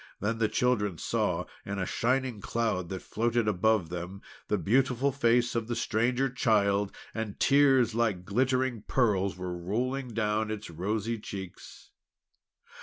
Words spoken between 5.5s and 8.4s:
of the Stranger Child, and tears like